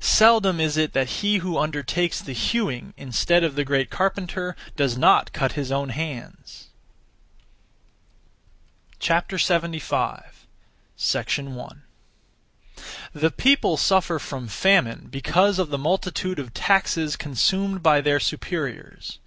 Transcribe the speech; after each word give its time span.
Seldom 0.00 0.60
is 0.60 0.76
it 0.76 0.92
that 0.92 1.08
he 1.22 1.38
who 1.38 1.56
undertakes 1.56 2.20
the 2.20 2.34
hewing, 2.34 2.92
instead 2.98 3.42
of 3.42 3.54
the 3.54 3.64
great 3.64 3.88
carpenter, 3.88 4.54
does 4.76 4.98
not 4.98 5.32
cut 5.32 5.52
his 5.52 5.72
own 5.72 5.88
hands! 5.88 6.68
75. 9.00 10.46
1. 11.00 11.82
The 13.14 13.30
people 13.30 13.78
suffer 13.78 14.18
from 14.18 14.46
famine 14.46 15.08
because 15.10 15.58
of 15.58 15.70
the 15.70 15.78
multitude 15.78 16.38
of 16.38 16.52
taxes 16.52 17.16
consumed 17.16 17.82
by 17.82 18.02
their 18.02 18.20
superiors. 18.20 19.20